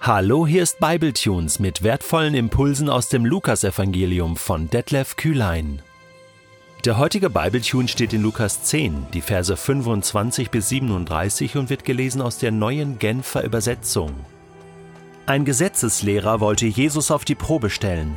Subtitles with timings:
[0.00, 5.82] Hallo, hier ist Bibletunes mit wertvollen Impulsen aus dem Lukasevangelium von Detlef Kühlein.
[6.84, 12.22] Der heutige Bibletune steht in Lukas 10, die Verse 25 bis 37 und wird gelesen
[12.22, 14.12] aus der neuen Genfer Übersetzung.
[15.24, 18.16] Ein Gesetzeslehrer wollte Jesus auf die Probe stellen.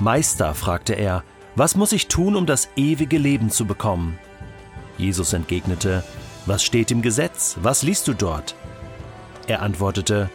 [0.00, 1.22] Meister, fragte er,
[1.54, 4.18] was muss ich tun, um das ewige Leben zu bekommen?
[4.98, 6.02] Jesus entgegnete,
[6.46, 7.58] was steht im Gesetz?
[7.62, 8.56] Was liest du dort?
[9.46, 10.30] Er antwortete,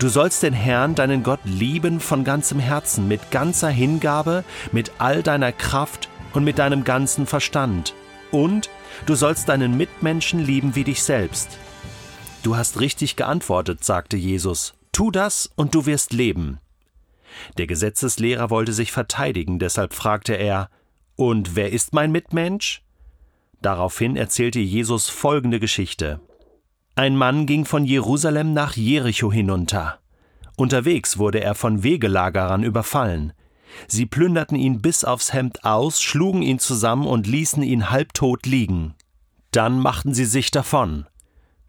[0.00, 5.22] Du sollst den Herrn, deinen Gott, lieben von ganzem Herzen, mit ganzer Hingabe, mit all
[5.22, 7.94] deiner Kraft und mit deinem ganzen Verstand.
[8.30, 8.70] Und
[9.04, 11.58] du sollst deinen Mitmenschen lieben wie dich selbst.
[12.42, 14.72] Du hast richtig geantwortet, sagte Jesus.
[14.90, 16.60] Tu das und du wirst leben.
[17.58, 20.70] Der Gesetzeslehrer wollte sich verteidigen, deshalb fragte er
[21.14, 22.82] Und wer ist mein Mitmensch?
[23.60, 26.20] Daraufhin erzählte Jesus folgende Geschichte.
[26.96, 29.98] Ein Mann ging von Jerusalem nach Jericho hinunter.
[30.56, 33.32] Unterwegs wurde er von Wegelagerern überfallen.
[33.86, 38.94] Sie plünderten ihn bis aufs Hemd aus, schlugen ihn zusammen und ließen ihn halbtot liegen.
[39.52, 41.06] Dann machten sie sich davon.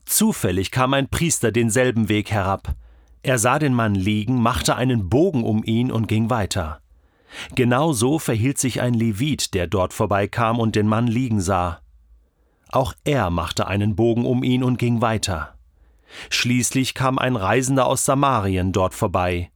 [0.05, 2.75] Zufällig kam ein Priester denselben Weg herab.
[3.23, 6.81] Er sah den Mann liegen, machte einen Bogen um ihn und ging weiter.
[7.55, 11.79] Genau so verhielt sich ein Levit, der dort vorbeikam und den Mann liegen sah.
[12.71, 15.55] Auch er machte einen Bogen um ihn und ging weiter.
[16.29, 19.51] Schließlich kam ein Reisender aus Samarien dort vorbei.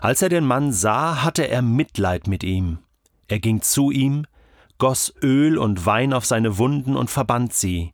[0.00, 2.78] Als er den Mann sah, hatte er Mitleid mit ihm.
[3.28, 4.26] Er ging zu ihm,
[4.78, 7.92] goss Öl und Wein auf seine Wunden und verband sie.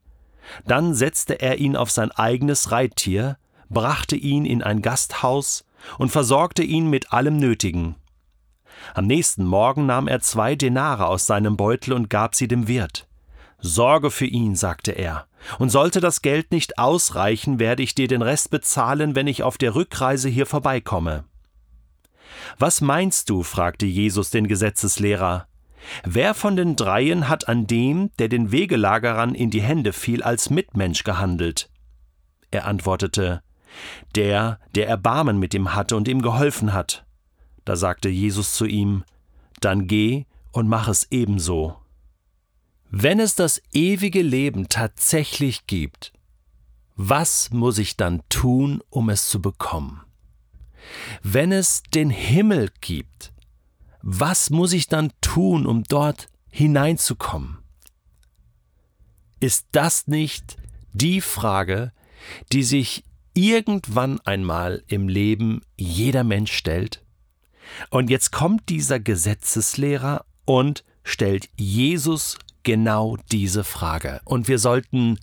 [0.67, 5.65] Dann setzte er ihn auf sein eigenes Reittier, brachte ihn in ein Gasthaus
[5.99, 7.97] und versorgte ihn mit allem Nötigen.
[8.95, 13.07] Am nächsten Morgen nahm er zwei Denare aus seinem Beutel und gab sie dem Wirt.
[13.63, 15.27] Sorge für ihn, sagte er,
[15.59, 19.57] und sollte das Geld nicht ausreichen, werde ich dir den Rest bezahlen, wenn ich auf
[19.57, 21.25] der Rückreise hier vorbeikomme.
[22.59, 23.43] Was meinst du?
[23.43, 25.47] fragte Jesus den Gesetzeslehrer.
[26.05, 30.51] Wer von den dreien hat an dem, der den Wegelagerern in die Hände fiel, als
[30.51, 31.71] Mitmensch gehandelt?
[32.51, 33.43] Er antwortete,
[34.15, 37.05] der, der Erbarmen mit ihm hatte und ihm geholfen hat.
[37.65, 39.05] Da sagte Jesus zu ihm,
[39.61, 41.82] Dann geh und mach es ebenso.
[42.95, 46.13] Wenn es das ewige Leben tatsächlich gibt,
[46.95, 50.03] was muss ich dann tun, um es zu bekommen?
[51.23, 53.33] Wenn es den Himmel gibt,
[54.03, 57.61] was muss ich dann tun, um dort hineinzukommen?
[59.41, 60.59] Ist das nicht
[60.93, 61.93] die Frage,
[62.53, 67.03] die sich irgendwann einmal im Leben jeder Mensch stellt?
[67.89, 74.21] Und jetzt kommt dieser Gesetzeslehrer und stellt Jesus genau diese Frage.
[74.25, 75.19] Und wir sollten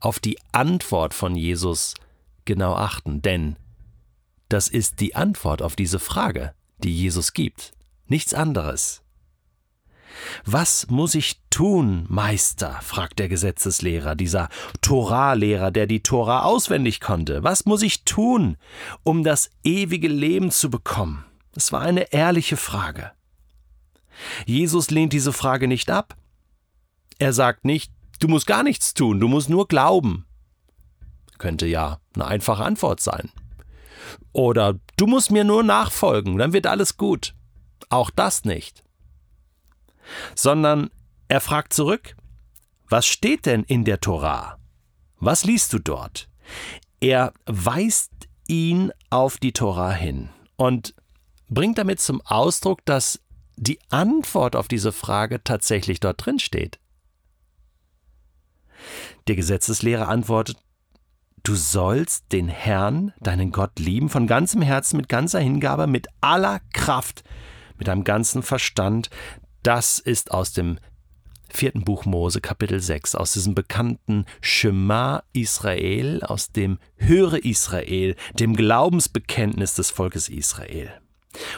[0.00, 1.94] auf die Antwort von Jesus
[2.44, 3.56] genau achten, denn
[4.48, 7.72] das ist die Antwort auf diese Frage, die Jesus gibt.
[8.06, 9.02] Nichts anderes.
[10.44, 12.78] Was muss ich tun, Meister?
[12.82, 14.48] fragt der Gesetzeslehrer, dieser
[14.82, 17.42] Torah-Lehrer, der die Tora auswendig konnte.
[17.42, 18.56] Was muss ich tun,
[19.02, 21.24] um das ewige Leben zu bekommen?
[21.54, 23.12] Es war eine ehrliche Frage.
[24.46, 26.16] Jesus lehnt diese Frage nicht ab.
[27.22, 30.26] Er sagt nicht, du musst gar nichts tun, du musst nur glauben.
[31.38, 33.30] Könnte ja eine einfache Antwort sein.
[34.32, 37.36] Oder du musst mir nur nachfolgen, dann wird alles gut.
[37.90, 38.82] Auch das nicht.
[40.34, 40.90] Sondern
[41.28, 42.16] er fragt zurück,
[42.88, 44.58] was steht denn in der Torah?
[45.20, 46.28] Was liest du dort?
[46.98, 48.10] Er weist
[48.48, 50.92] ihn auf die Torah hin und
[51.48, 53.20] bringt damit zum Ausdruck, dass
[53.54, 56.80] die Antwort auf diese Frage tatsächlich dort drin steht.
[59.28, 60.56] Der Gesetzeslehrer antwortet,
[61.44, 66.60] Du sollst den Herrn, deinen Gott lieben, von ganzem Herzen, mit ganzer Hingabe, mit aller
[66.72, 67.24] Kraft,
[67.78, 69.10] mit deinem ganzen Verstand.
[69.64, 70.78] Das ist aus dem
[71.50, 78.54] vierten Buch Mose, Kapitel 6, aus diesem bekannten Shema Israel, aus dem Höre Israel, dem
[78.54, 81.01] Glaubensbekenntnis des Volkes Israel.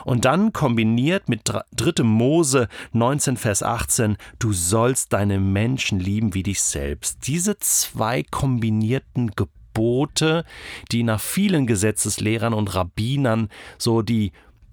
[0.04, 2.02] Und dann kombiniert mit 3.
[2.02, 7.26] Mose 19, Vers 18, du sollst deine Menschen lieben wie dich selbst.
[7.26, 10.44] Diese zwei kombinierten Gebote,
[10.92, 13.48] die nach vielen Gesetzeslehrern und Rabbinern
[13.78, 14.32] so die,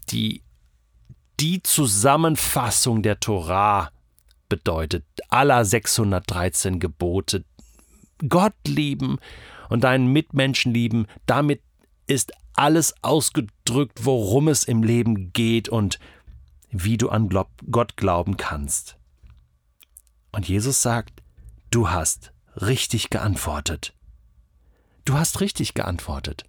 [0.09, 0.43] die,
[1.39, 3.91] die Zusammenfassung der Torah
[4.49, 7.45] bedeutet, aller 613 Gebote.
[8.27, 9.17] Gott lieben
[9.69, 11.61] und deinen Mitmenschen lieben, damit
[12.07, 15.99] ist alles ausgedrückt, worum es im Leben geht und
[16.69, 18.97] wie du an Gott glauben kannst.
[20.31, 21.21] Und Jesus sagt,
[21.69, 23.93] du hast richtig geantwortet.
[25.05, 26.45] Du hast richtig geantwortet.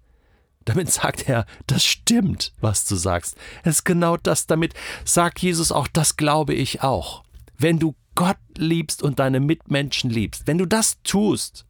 [0.65, 3.35] Damit sagt er, das stimmt, was du sagst.
[3.63, 4.73] Es ist genau das, damit
[5.03, 7.23] sagt Jesus auch, das glaube ich auch.
[7.57, 11.65] Wenn du Gott liebst und deine Mitmenschen liebst, wenn du das tust,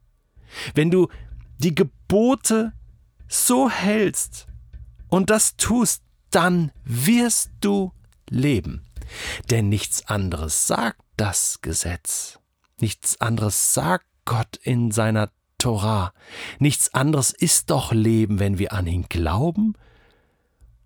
[0.75, 1.07] wenn du
[1.57, 2.73] die Gebote
[3.33, 4.47] so hältst
[5.09, 7.91] und das tust, dann wirst du
[8.29, 8.85] leben.
[9.49, 12.39] Denn nichts anderes sagt das Gesetz.
[12.79, 16.13] Nichts anderes sagt Gott in seiner Torah.
[16.59, 19.75] Nichts anderes ist doch Leben, wenn wir an ihn glauben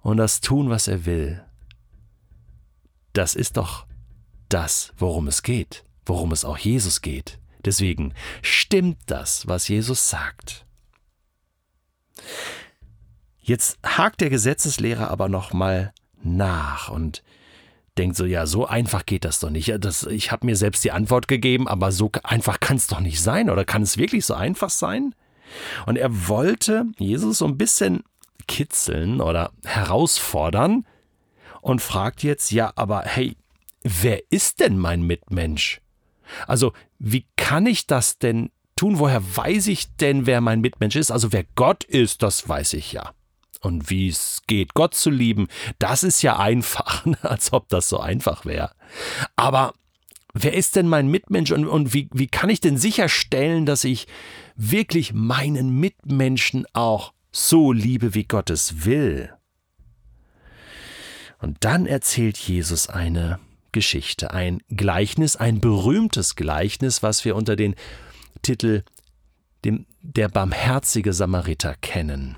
[0.02, 1.44] und das tun, was er will.
[3.14, 3.86] Das ist doch
[4.50, 7.40] das, worum es geht, worum es auch Jesus geht.
[7.66, 10.67] Deswegen stimmt das, was Jesus sagt.
[13.40, 17.24] Jetzt hakt der Gesetzeslehrer aber noch mal nach und
[17.98, 19.74] denkt so, ja, so einfach geht das doch nicht.
[19.80, 23.22] Das, ich habe mir selbst die Antwort gegeben, aber so einfach kann es doch nicht
[23.22, 23.50] sein.
[23.50, 25.16] Oder kann es wirklich so einfach sein?
[25.86, 28.04] Und er wollte Jesus so ein bisschen
[28.48, 30.86] kitzeln oder herausfordern
[31.62, 33.36] und fragt jetzt, ja, aber hey,
[33.84, 35.82] wer ist denn mein Mitmensch?
[36.46, 39.00] Also, wie kann ich das denn tun?
[39.00, 41.12] Woher weiß ich denn, wer mein Mitmensch ist?
[41.12, 43.12] Also, wer Gott ist, das weiß ich ja.
[43.62, 45.48] Und wie es geht, Gott zu lieben,
[45.80, 48.72] das ist ja einfach, als ob das so einfach wäre.
[49.36, 49.74] Aber
[50.34, 54.08] wer ist denn mein Mitmensch und, und wie, wie kann ich denn sicherstellen, dass ich
[54.56, 59.34] wirklich meinen Mitmenschen auch so liebe, wie Gott es will?
[61.40, 63.40] Und dann erzählt Jesus eine
[63.72, 67.76] Geschichte, ein Gleichnis, ein berühmtes Gleichnis, was wir unter den
[68.42, 68.84] Titel
[69.66, 72.38] dem, Der barmherzige Samariter kennen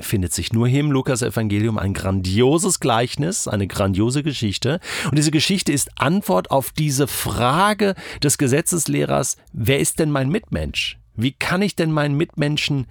[0.00, 4.80] findet sich nur hier im Lukas-Evangelium ein grandioses Gleichnis, eine grandiose Geschichte.
[5.04, 10.98] Und diese Geschichte ist Antwort auf diese Frage des Gesetzeslehrers, wer ist denn mein Mitmensch?
[11.14, 12.86] Wie kann ich denn meinen Mitmenschen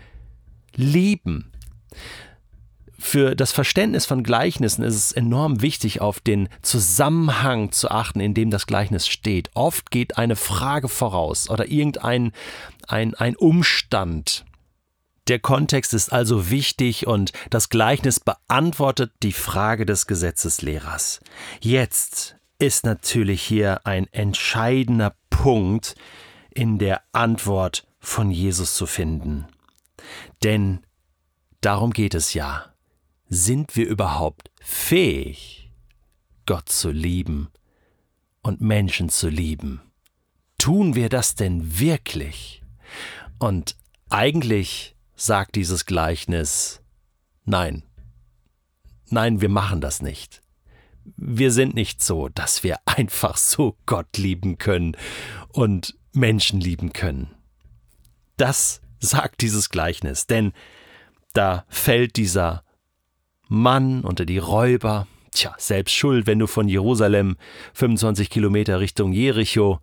[0.75, 1.51] lieben?
[2.99, 8.33] Für das Verständnis von Gleichnissen ist es enorm wichtig, auf den Zusammenhang zu achten, in
[8.33, 9.49] dem das Gleichnis steht.
[9.55, 12.31] Oft geht eine Frage voraus oder irgendein
[12.87, 14.45] ein, ein Umstand,
[15.29, 21.21] der Kontext ist also wichtig und das Gleichnis beantwortet die Frage des Gesetzeslehrers.
[21.61, 25.95] Jetzt ist natürlich hier ein entscheidender Punkt
[26.51, 29.47] in der Antwort von Jesus zu finden.
[30.43, 30.81] Denn
[31.61, 32.72] darum geht es ja.
[33.35, 35.71] Sind wir überhaupt fähig,
[36.45, 37.49] Gott zu lieben
[38.43, 39.81] und Menschen zu lieben?
[40.59, 42.61] Tun wir das denn wirklich?
[43.39, 43.75] Und
[44.11, 46.83] eigentlich sagt dieses Gleichnis,
[47.43, 47.81] nein,
[49.09, 50.43] nein, wir machen das nicht.
[51.17, 54.95] Wir sind nicht so, dass wir einfach so Gott lieben können
[55.47, 57.33] und Menschen lieben können.
[58.37, 60.53] Das sagt dieses Gleichnis, denn
[61.33, 62.63] da fällt dieser
[63.53, 67.37] Mann unter die Räuber, tja, selbst schuld, wenn du von Jerusalem
[67.75, 69.79] 25 Kilometer Richtung Jericho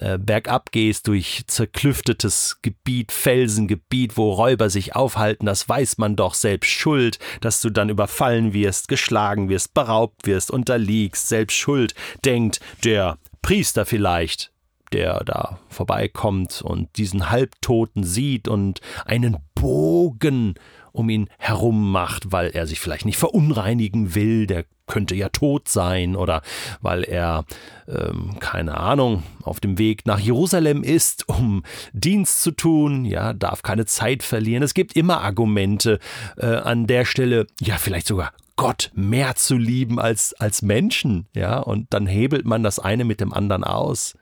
[0.00, 6.34] äh, bergab gehst durch zerklüftetes Gebiet, Felsengebiet, wo Räuber sich aufhalten, das weiß man doch.
[6.34, 11.94] Selbst schuld, dass du dann überfallen wirst, geschlagen wirst, beraubt wirst, unterliegst, selbst schuld,
[12.24, 14.50] denkt der Priester vielleicht,
[14.94, 20.54] der da vorbeikommt und diesen Halbtoten sieht und einen Bogen
[20.92, 25.68] um ihn herum macht, weil er sich vielleicht nicht verunreinigen will, der könnte ja tot
[25.68, 26.42] sein oder
[26.80, 27.44] weil er,
[27.88, 33.62] ähm, keine Ahnung, auf dem Weg nach Jerusalem ist, um Dienst zu tun, ja, darf
[33.62, 34.62] keine Zeit verlieren.
[34.62, 35.98] Es gibt immer Argumente
[36.36, 41.58] äh, an der Stelle, ja, vielleicht sogar Gott mehr zu lieben als, als Menschen, ja,
[41.58, 44.14] und dann hebelt man das eine mit dem anderen aus.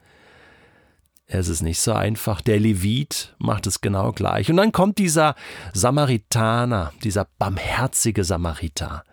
[1.35, 2.43] Es ist nicht so einfach.
[2.43, 4.51] Der Levit macht es genau gleich.
[4.51, 5.35] Und dann kommt dieser
[5.73, 9.05] Samaritaner, dieser barmherzige Samariter.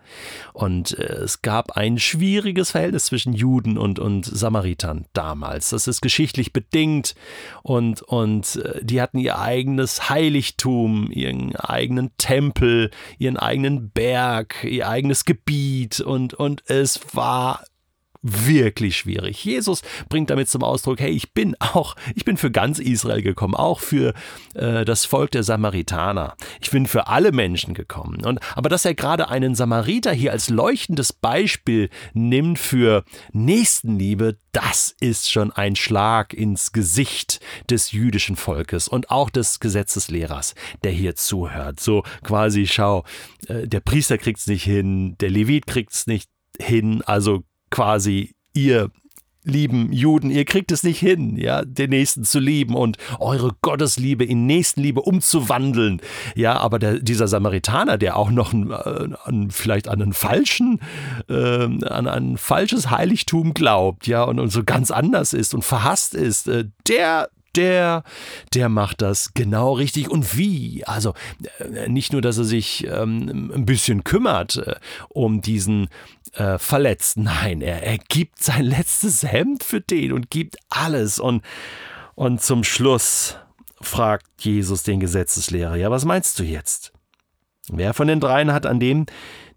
[0.52, 5.70] Und äh, es gab ein schwieriges Verhältnis zwischen Juden und, und Samaritern damals.
[5.70, 7.14] Das ist geschichtlich bedingt.
[7.62, 14.88] Und, und äh, die hatten ihr eigenes Heiligtum, ihren eigenen Tempel, ihren eigenen Berg, ihr
[14.88, 16.00] eigenes Gebiet.
[16.00, 17.64] Und, und es war
[18.22, 19.44] wirklich schwierig.
[19.44, 23.54] Jesus bringt damit zum Ausdruck, hey, ich bin auch, ich bin für ganz Israel gekommen,
[23.54, 24.14] auch für
[24.54, 26.36] äh, das Volk der Samaritaner.
[26.60, 28.24] Ich bin für alle Menschen gekommen.
[28.24, 34.94] Und, aber dass er gerade einen Samariter hier als leuchtendes Beispiel nimmt für Nächstenliebe, das
[35.00, 41.14] ist schon ein Schlag ins Gesicht des jüdischen Volkes und auch des Gesetzeslehrers, der hier
[41.14, 41.80] zuhört.
[41.80, 43.04] So quasi, schau,
[43.46, 48.90] äh, der Priester kriegt's nicht hin, der Levit kriegt's nicht hin, also quasi ihr
[49.44, 54.24] lieben Juden, ihr kriegt es nicht hin, ja, den Nächsten zu lieben und eure Gottesliebe
[54.24, 56.00] in Nächstenliebe umzuwandeln.
[56.34, 60.80] Ja, aber der, dieser Samaritaner, der auch noch ein, äh, an, vielleicht an einen falschen,
[61.28, 66.14] äh, an ein falsches Heiligtum glaubt, ja, und, und so ganz anders ist und verhasst
[66.14, 68.04] ist, äh, der der,
[68.54, 70.08] der macht das genau richtig.
[70.08, 70.84] Und wie?
[70.86, 71.14] Also
[71.58, 74.76] äh, nicht nur, dass er sich ähm, ein bisschen kümmert äh,
[75.08, 75.88] um diesen
[76.32, 81.18] äh, Verletzten, nein, er, er gibt sein letztes Hemd für den und gibt alles.
[81.18, 81.42] Und,
[82.14, 83.36] und zum Schluss
[83.80, 86.92] fragt Jesus den Gesetzeslehrer, ja, was meinst du jetzt?
[87.72, 89.06] Wer von den dreien hat an dem,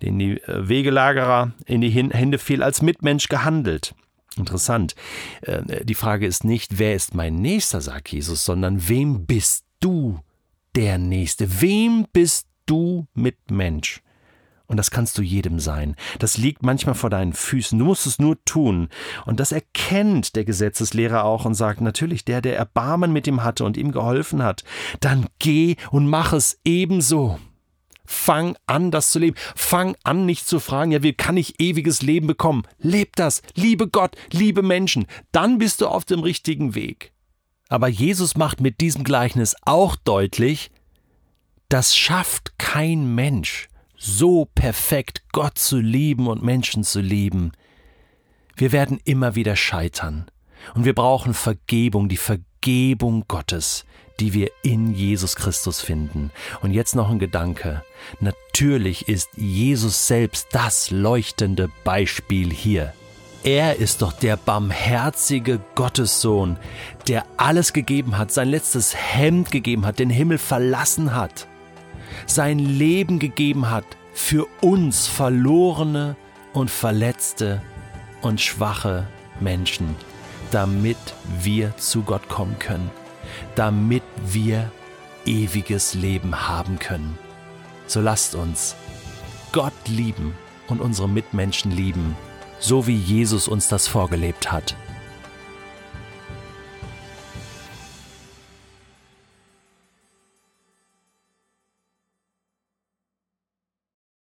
[0.02, 3.96] den die äh, Wegelagerer in die Hände fiel, als Mitmensch gehandelt?
[4.38, 4.96] Interessant.
[5.42, 10.20] Äh, die Frage ist nicht, wer ist mein Nächster, sagt Jesus, sondern wem bist du
[10.76, 11.62] der Nächste?
[11.62, 14.02] Wem bist du Mitmensch?
[14.68, 15.96] Und das kannst du jedem sein.
[16.20, 17.78] Das liegt manchmal vor deinen Füßen.
[17.78, 18.88] Du musst es nur tun.
[19.26, 23.66] Und das erkennt der Gesetzeslehrer auch und sagt natürlich, der, der Erbarmen mit ihm hatte
[23.66, 24.64] und ihm geholfen hat,
[25.02, 27.40] dann geh und mach es ebenso.
[28.06, 29.36] Fang an, das zu leben.
[29.56, 32.64] Fang an, nicht zu fragen, ja, wie kann ich ewiges Leben bekommen?
[32.80, 33.42] Leb das.
[33.56, 35.08] Liebe Gott, liebe Menschen.
[35.32, 37.12] Dann bist du auf dem richtigen Weg.
[37.70, 40.70] Aber Jesus macht mit diesem Gleichnis auch deutlich,
[41.70, 43.68] das schafft kein Mensch,
[44.04, 47.52] so perfekt Gott zu lieben und Menschen zu lieben.
[48.56, 50.26] Wir werden immer wieder scheitern.
[50.76, 53.86] Und wir brauchen Vergebung, die Vergebung Gottes
[54.20, 56.32] die wir in Jesus Christus finden.
[56.62, 57.84] Und jetzt noch ein Gedanke.
[58.20, 62.94] Natürlich ist Jesus selbst das leuchtende Beispiel hier.
[63.44, 66.58] Er ist doch der barmherzige Gottessohn,
[67.08, 71.48] der alles gegeben hat, sein letztes Hemd gegeben hat, den Himmel verlassen hat,
[72.26, 76.16] sein Leben gegeben hat für uns verlorene
[76.54, 77.62] und verletzte
[78.22, 79.08] und schwache
[79.40, 79.96] Menschen,
[80.52, 80.98] damit
[81.42, 82.90] wir zu Gott kommen können
[83.56, 84.72] damit wir
[85.26, 87.18] ewiges Leben haben können.
[87.88, 88.76] So lasst uns
[89.52, 90.34] Gott lieben
[90.68, 92.16] und unsere Mitmenschen lieben,
[92.60, 94.76] so wie Jesus uns das vorgelebt hat.